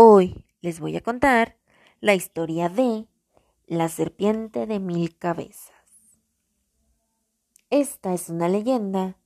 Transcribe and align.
Hoy 0.00 0.44
les 0.60 0.78
voy 0.78 0.96
a 0.96 1.00
contar 1.00 1.56
la 1.98 2.14
historia 2.14 2.68
de 2.68 3.08
la 3.66 3.88
serpiente 3.88 4.64
de 4.68 4.78
mil 4.78 5.18
cabezas. 5.18 5.74
Esta 7.68 8.14
es 8.14 8.28
una 8.28 8.48
leyenda 8.48 9.16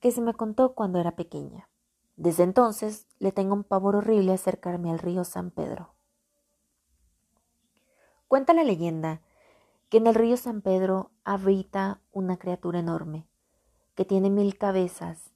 que 0.00 0.10
se 0.10 0.22
me 0.22 0.32
contó 0.32 0.72
cuando 0.74 0.98
era 0.98 1.14
pequeña. 1.14 1.68
Desde 2.16 2.44
entonces 2.44 3.06
le 3.18 3.32
tengo 3.32 3.52
un 3.52 3.64
pavor 3.64 3.96
horrible 3.96 4.32
acercarme 4.32 4.90
al 4.90 4.98
río 4.98 5.24
San 5.24 5.50
Pedro. 5.50 5.92
Cuenta 8.28 8.54
la 8.54 8.64
leyenda 8.64 9.20
que 9.90 9.98
en 9.98 10.06
el 10.06 10.14
río 10.14 10.38
San 10.38 10.62
Pedro 10.62 11.10
habita 11.22 12.00
una 12.12 12.38
criatura 12.38 12.78
enorme 12.78 13.28
que 13.94 14.06
tiene 14.06 14.30
mil 14.30 14.56
cabezas 14.56 15.34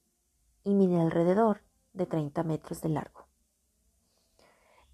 y 0.64 0.72
mide 0.72 0.98
alrededor 0.98 1.60
de 1.92 2.06
30 2.06 2.42
metros 2.44 2.80
de 2.80 2.88
largo. 2.88 3.21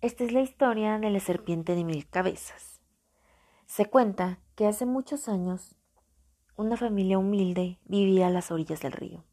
Esta 0.01 0.23
es 0.23 0.31
la 0.31 0.43
historia 0.43 0.97
de 1.01 1.11
la 1.11 1.19
serpiente 1.19 1.75
de 1.75 1.83
mil 1.83 2.09
cabezas. 2.09 2.81
Se 3.67 3.87
cuenta 3.87 4.39
que 4.55 4.69
hace 4.69 4.87
muchos 4.87 5.29
años 5.29 5.75
una 6.55 6.77
familia 6.77 7.19
humilde 7.19 7.81
vivía 7.85 8.29
a 8.29 8.31
las 8.31 8.53
orillas 8.53 8.81
del 8.81 8.93
río. 8.93 9.25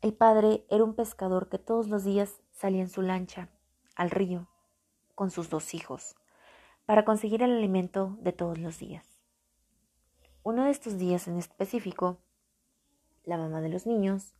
El 0.00 0.14
padre 0.14 0.64
era 0.70 0.82
un 0.82 0.94
pescador 0.94 1.50
que 1.50 1.58
todos 1.58 1.88
los 1.88 2.04
días 2.04 2.40
salía 2.52 2.80
en 2.80 2.88
su 2.88 3.02
lancha 3.02 3.50
al 3.96 4.10
río 4.10 4.48
con 5.14 5.30
sus 5.30 5.50
dos 5.50 5.74
hijos 5.74 6.16
para 6.86 7.04
conseguir 7.04 7.42
el 7.42 7.52
alimento 7.52 8.16
de 8.22 8.32
todos 8.32 8.56
los 8.56 8.78
días. 8.78 9.20
Uno 10.42 10.64
de 10.64 10.70
estos 10.70 10.96
días 10.96 11.28
en 11.28 11.36
específico, 11.36 12.16
la 13.24 13.36
mamá 13.36 13.60
de 13.60 13.68
los 13.68 13.84
niños 13.84 14.32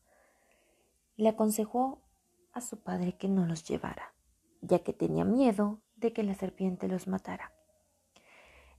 le 1.17 1.29
aconsejó 1.29 2.01
a 2.55 2.63
su 2.63 2.81
padre 2.81 3.19
que 3.19 3.29
no 3.29 3.45
los 3.45 3.65
llevara 3.65 4.15
ya 4.61 4.81
que 4.81 4.93
tenía 4.93 5.25
miedo 5.25 5.81
de 5.97 6.13
que 6.13 6.23
la 6.23 6.35
serpiente 6.35 6.89
los 6.89 7.07
matara. 7.07 7.53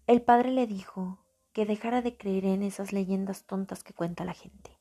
El 0.08 0.22
padre 0.22 0.52
le 0.52 0.68
dijo 0.68 1.20
que 1.54 1.66
dejara 1.66 2.02
de 2.02 2.18
creer 2.18 2.46
en 2.46 2.64
esas 2.64 2.94
leyendas 2.94 3.46
tontas 3.46 3.84
que 3.84 3.94
cuenta 3.94 4.26
la 4.26 4.34
gente, 4.34 4.78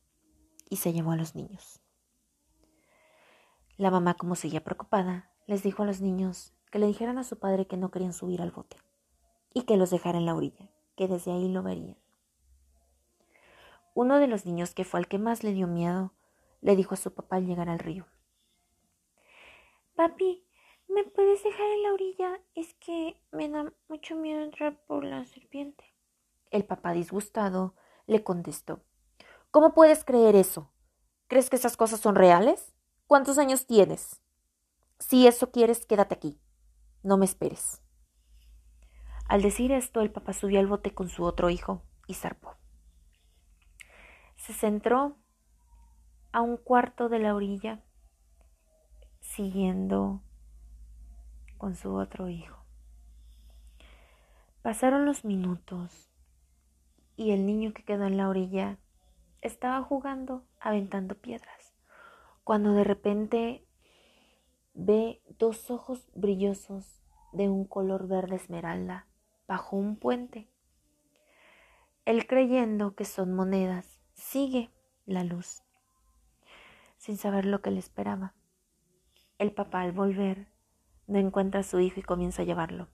y 0.70 0.76
se 0.76 0.92
llevó 0.92 1.12
a 1.12 1.16
los 1.16 1.34
niños. 1.34 1.80
La 3.76 3.90
mamá, 3.90 4.14
como 4.14 4.34
seguía 4.34 4.64
preocupada, 4.64 5.30
les 5.46 5.62
dijo 5.62 5.82
a 5.82 5.86
los 5.86 6.00
niños 6.00 6.54
que 6.70 6.78
le 6.78 6.86
dijeran 6.86 7.18
a 7.18 7.24
su 7.24 7.38
padre 7.38 7.66
que 7.66 7.76
no 7.76 7.90
querían 7.90 8.12
subir 8.12 8.42
al 8.42 8.50
bote 8.50 8.76
y 9.54 9.62
que 9.62 9.76
los 9.76 9.90
dejara 9.90 10.18
en 10.18 10.26
la 10.26 10.34
orilla, 10.34 10.68
que 10.96 11.08
desde 11.08 11.32
ahí 11.32 11.48
lo 11.48 11.62
verían. 11.62 11.96
Uno 13.94 14.18
de 14.18 14.28
los 14.28 14.46
niños, 14.46 14.74
que 14.74 14.84
fue 14.84 15.00
al 15.00 15.08
que 15.08 15.18
más 15.18 15.42
le 15.42 15.52
dio 15.52 15.66
miedo, 15.66 16.12
le 16.60 16.76
dijo 16.76 16.94
a 16.94 16.96
su 16.96 17.14
papá 17.14 17.36
al 17.36 17.46
llegar 17.46 17.68
al 17.68 17.78
río. 17.78 18.06
Papi, 19.96 20.44
¿Me 20.88 21.04
puedes 21.04 21.44
dejar 21.44 21.70
en 21.70 21.82
la 21.82 21.92
orilla? 21.92 22.40
Es 22.54 22.72
que 22.74 23.22
me 23.30 23.48
da 23.50 23.72
mucho 23.88 24.16
miedo 24.16 24.40
entrar 24.40 24.82
por 24.86 25.04
la 25.04 25.24
serpiente. 25.26 25.84
El 26.50 26.64
papá 26.64 26.92
disgustado 26.92 27.74
le 28.06 28.24
contestó. 28.24 28.82
¿Cómo 29.50 29.74
puedes 29.74 30.02
creer 30.02 30.34
eso? 30.34 30.72
¿Crees 31.26 31.50
que 31.50 31.56
esas 31.56 31.76
cosas 31.76 32.00
son 32.00 32.14
reales? 32.14 32.74
¿Cuántos 33.06 33.36
años 33.36 33.66
tienes? 33.66 34.22
Si 34.98 35.26
eso 35.26 35.50
quieres, 35.50 35.84
quédate 35.84 36.14
aquí. 36.14 36.40
No 37.02 37.18
me 37.18 37.26
esperes. 37.26 37.82
Al 39.28 39.42
decir 39.42 39.72
esto, 39.72 40.00
el 40.00 40.10
papá 40.10 40.32
subió 40.32 40.58
al 40.58 40.66
bote 40.66 40.94
con 40.94 41.10
su 41.10 41.24
otro 41.24 41.50
hijo 41.50 41.82
y 42.06 42.14
zarpó. 42.14 42.56
Se 44.36 44.54
centró 44.54 45.18
a 46.32 46.40
un 46.40 46.56
cuarto 46.56 47.10
de 47.10 47.18
la 47.18 47.34
orilla, 47.34 47.84
siguiendo 49.20 50.22
con 51.58 51.74
su 51.74 51.94
otro 51.94 52.28
hijo. 52.28 52.56
Pasaron 54.62 55.04
los 55.04 55.24
minutos 55.24 56.10
y 57.16 57.32
el 57.32 57.46
niño 57.46 57.72
que 57.74 57.84
quedó 57.84 58.06
en 58.06 58.16
la 58.16 58.28
orilla 58.28 58.78
estaba 59.40 59.82
jugando, 59.82 60.44
aventando 60.60 61.16
piedras, 61.16 61.74
cuando 62.44 62.72
de 62.72 62.84
repente 62.84 63.66
ve 64.74 65.20
dos 65.38 65.70
ojos 65.70 66.08
brillosos 66.14 67.02
de 67.32 67.48
un 67.48 67.64
color 67.64 68.08
verde 68.08 68.36
esmeralda 68.36 69.06
bajo 69.46 69.76
un 69.76 69.96
puente. 69.96 70.48
Él 72.04 72.26
creyendo 72.26 72.94
que 72.94 73.04
son 73.04 73.34
monedas, 73.34 74.00
sigue 74.14 74.70
la 75.06 75.24
luz, 75.24 75.62
sin 76.96 77.16
saber 77.16 77.44
lo 77.44 77.60
que 77.60 77.70
le 77.70 77.78
esperaba. 77.78 78.34
El 79.38 79.52
papá 79.52 79.82
al 79.82 79.92
volver 79.92 80.48
no 81.08 81.18
encuentra 81.18 81.60
a 81.60 81.64
su 81.64 81.80
hijo 81.80 81.98
y 81.98 82.04
comienza 82.04 82.42
a 82.42 82.44
llevarlo. 82.44 82.88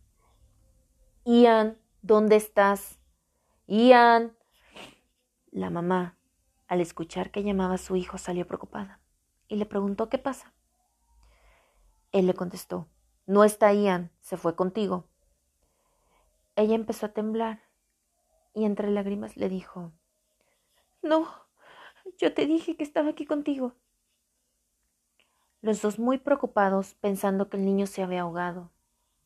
Ian, 1.25 1.79
¿dónde 2.01 2.37
estás? 2.37 2.99
Ian. 3.67 4.37
La 5.51 5.69
mamá, 5.69 6.17
al 6.67 6.81
escuchar 6.81 7.31
que 7.31 7.43
llamaba 7.43 7.75
a 7.75 7.79
su 7.79 7.97
hijo, 7.97 8.17
salió 8.17 8.47
preocupada 8.47 9.01
y 9.49 9.57
le 9.57 9.67
preguntó 9.67 10.09
qué 10.09 10.19
pasa. 10.19 10.55
Él 12.13 12.27
le 12.27 12.35
contestó, 12.35 12.89
no 13.27 13.45
está 13.45 13.73
Ian, 13.73 14.11
se 14.21 14.37
fue 14.37 14.55
contigo. 14.55 15.09
Ella 16.57 16.77
empezó 16.77 17.07
a 17.07 17.13
temblar 17.13 17.63
y 18.55 18.65
entre 18.65 18.91
lágrimas 18.91 19.37
le 19.37 19.49
dijo, 19.49 19.93
no, 21.03 21.29
yo 22.19 22.33
te 22.33 22.47
dije 22.47 22.77
que 22.77 22.85
estaba 22.85 23.11
aquí 23.11 23.27
contigo. 23.27 23.75
Los 25.65 25.81
dos 25.81 25.99
muy 25.99 26.19
preocupados, 26.19 26.95
pensando 26.97 27.49
que 27.49 27.57
el 27.57 27.65
niño 27.65 27.87
se 27.87 28.03
había 28.03 28.21
ahogado, 28.21 28.71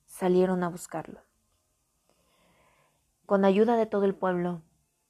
salieron 0.06 0.62
a 0.62 0.68
buscarlo. 0.68 1.20
Con 3.26 3.44
ayuda 3.44 3.76
de 3.76 3.86
todo 3.86 4.04
el 4.04 4.14
pueblo, 4.14 4.62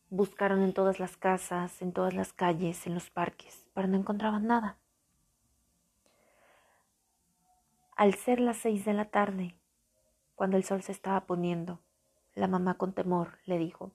buscaron 0.09 0.63
en 0.63 0.73
todas 0.73 0.99
las 0.99 1.19
casas, 1.19 1.83
en 1.83 1.93
todas 1.93 2.15
las 2.15 2.33
calles, 2.33 2.87
en 2.87 2.95
los 2.95 3.11
parques, 3.11 3.67
pero 3.75 3.89
no 3.89 3.99
encontraban 3.99 4.47
nada. 4.47 4.79
Al 7.95 8.15
ser 8.15 8.41
las 8.41 8.57
seis 8.57 8.87
de 8.87 8.95
la 8.95 9.05
tarde, 9.11 9.55
cuando 10.35 10.57
el 10.57 10.65
sol 10.65 10.83
se 10.83 10.93
estaba 10.93 11.27
poniendo, 11.27 11.79
la 12.37 12.49
mamá 12.49 12.79
con 12.79 12.95
temor 12.95 13.37
le 13.45 13.59
dijo, 13.59 13.93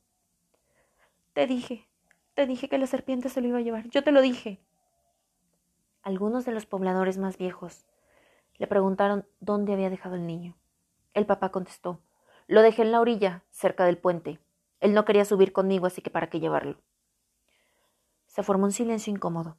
Te 1.33 1.47
dije, 1.47 1.87
te 2.35 2.45
dije 2.45 2.69
que 2.69 2.77
la 2.77 2.85
serpiente 2.85 3.29
se 3.29 3.41
lo 3.41 3.47
iba 3.47 3.57
a 3.57 3.61
llevar, 3.61 3.89
yo 3.89 4.03
te 4.03 4.11
lo 4.11 4.21
dije. 4.21 4.59
Algunos 6.03 6.43
de 6.43 6.51
los 6.51 6.65
pobladores 6.65 7.17
más 7.17 7.37
viejos 7.37 7.85
le 8.57 8.67
preguntaron 8.67 9.25
dónde 9.39 9.71
había 9.71 9.89
dejado 9.89 10.15
el 10.15 10.27
niño. 10.27 10.57
El 11.13 11.25
papá 11.25 11.49
contestó, 11.49 12.01
lo 12.47 12.61
dejé 12.61 12.81
en 12.81 12.91
la 12.91 12.99
orilla, 12.99 13.45
cerca 13.51 13.85
del 13.85 13.97
puente. 13.97 14.39
Él 14.81 14.93
no 14.93 15.05
quería 15.05 15.23
subir 15.23 15.53
conmigo, 15.53 15.85
así 15.85 16.01
que 16.01 16.09
para 16.09 16.29
qué 16.29 16.41
llevarlo. 16.41 16.77
Se 18.27 18.43
formó 18.43 18.65
un 18.65 18.73
silencio 18.73 19.13
incómodo. 19.13 19.55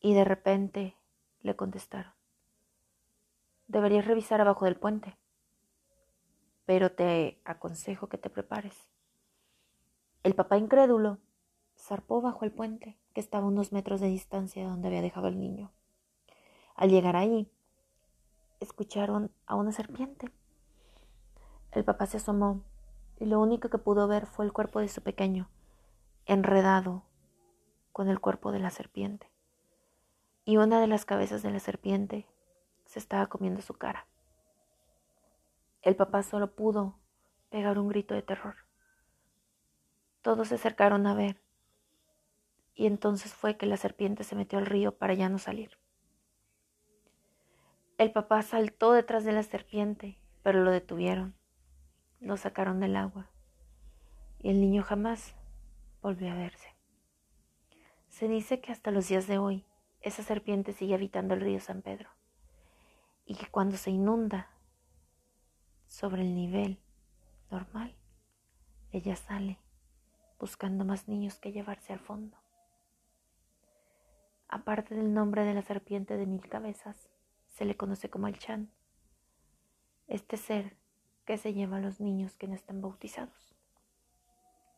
Y 0.00 0.14
de 0.14 0.24
repente 0.24 0.96
le 1.42 1.54
contestaron, 1.54 2.14
deberías 3.66 4.06
revisar 4.06 4.40
abajo 4.40 4.64
del 4.64 4.76
puente, 4.76 5.18
pero 6.64 6.92
te 6.92 7.42
aconsejo 7.44 8.08
que 8.08 8.16
te 8.16 8.30
prepares. 8.30 8.88
El 10.22 10.34
papá 10.34 10.56
incrédulo 10.56 11.18
zarpó 11.90 12.20
bajo 12.20 12.44
el 12.44 12.52
puente, 12.52 12.96
que 13.12 13.20
estaba 13.20 13.46
a 13.46 13.48
unos 13.48 13.72
metros 13.72 14.00
de 14.00 14.06
distancia 14.06 14.62
de 14.62 14.68
donde 14.68 14.86
había 14.86 15.02
dejado 15.02 15.26
el 15.26 15.40
niño. 15.40 15.72
Al 16.76 16.88
llegar 16.88 17.16
ahí, 17.16 17.50
escucharon 18.60 19.32
a 19.44 19.56
una 19.56 19.72
serpiente. 19.72 20.30
El 21.72 21.82
papá 21.82 22.06
se 22.06 22.18
asomó 22.18 22.62
y 23.18 23.24
lo 23.24 23.40
único 23.40 23.70
que 23.70 23.78
pudo 23.78 24.06
ver 24.06 24.26
fue 24.26 24.44
el 24.44 24.52
cuerpo 24.52 24.78
de 24.78 24.86
su 24.86 25.02
pequeño, 25.02 25.48
enredado 26.26 27.02
con 27.90 28.08
el 28.08 28.20
cuerpo 28.20 28.52
de 28.52 28.60
la 28.60 28.70
serpiente. 28.70 29.28
Y 30.44 30.58
una 30.58 30.80
de 30.80 30.86
las 30.86 31.04
cabezas 31.04 31.42
de 31.42 31.50
la 31.50 31.58
serpiente 31.58 32.24
se 32.86 33.00
estaba 33.00 33.26
comiendo 33.26 33.62
su 33.62 33.74
cara. 33.74 34.06
El 35.82 35.96
papá 35.96 36.22
solo 36.22 36.54
pudo 36.54 37.00
pegar 37.48 37.80
un 37.80 37.88
grito 37.88 38.14
de 38.14 38.22
terror. 38.22 38.54
Todos 40.22 40.46
se 40.48 40.54
acercaron 40.54 41.08
a 41.08 41.14
ver 41.14 41.49
y 42.80 42.86
entonces 42.86 43.34
fue 43.34 43.58
que 43.58 43.66
la 43.66 43.76
serpiente 43.76 44.24
se 44.24 44.34
metió 44.34 44.58
al 44.58 44.64
río 44.64 44.96
para 44.96 45.12
ya 45.12 45.28
no 45.28 45.36
salir. 45.36 45.76
El 47.98 48.10
papá 48.10 48.40
saltó 48.40 48.92
detrás 48.92 49.22
de 49.22 49.32
la 49.32 49.42
serpiente, 49.42 50.16
pero 50.42 50.64
lo 50.64 50.70
detuvieron. 50.70 51.34
Lo 52.20 52.38
sacaron 52.38 52.80
del 52.80 52.96
agua 52.96 53.28
y 54.38 54.48
el 54.48 54.62
niño 54.62 54.82
jamás 54.82 55.34
volvió 56.00 56.32
a 56.32 56.34
verse. 56.34 56.74
Se 58.08 58.28
dice 58.28 58.62
que 58.62 58.72
hasta 58.72 58.90
los 58.90 59.08
días 59.08 59.26
de 59.26 59.36
hoy 59.36 59.66
esa 60.00 60.22
serpiente 60.22 60.72
sigue 60.72 60.94
habitando 60.94 61.34
el 61.34 61.42
río 61.42 61.60
San 61.60 61.82
Pedro 61.82 62.08
y 63.26 63.34
que 63.34 63.46
cuando 63.48 63.76
se 63.76 63.90
inunda 63.90 64.48
sobre 65.86 66.22
el 66.22 66.34
nivel 66.34 66.80
normal, 67.50 67.94
ella 68.90 69.16
sale 69.16 69.58
buscando 70.38 70.86
más 70.86 71.08
niños 71.08 71.38
que 71.38 71.52
llevarse 71.52 71.92
al 71.92 72.00
fondo. 72.00 72.39
Aparte 74.52 74.96
del 74.96 75.14
nombre 75.14 75.44
de 75.44 75.54
la 75.54 75.62
serpiente 75.62 76.16
de 76.16 76.26
mil 76.26 76.48
cabezas, 76.48 77.08
se 77.46 77.64
le 77.64 77.76
conoce 77.76 78.10
como 78.10 78.26
el 78.26 78.36
Chan, 78.36 78.68
este 80.08 80.36
ser 80.36 80.76
que 81.24 81.38
se 81.38 81.54
lleva 81.54 81.76
a 81.76 81.80
los 81.80 82.00
niños 82.00 82.34
que 82.34 82.48
no 82.48 82.56
están 82.56 82.80
bautizados. 82.80 83.54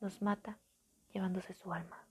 Los 0.03 0.21
mata 0.21 0.59
llevándose 1.15 1.55
su 1.55 1.73
alma. 1.73 2.05